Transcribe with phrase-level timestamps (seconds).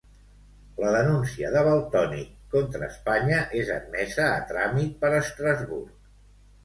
[0.83, 5.93] La denúncia de Valtònyc contra Espanya és admesa a tràmit per Estrasburg.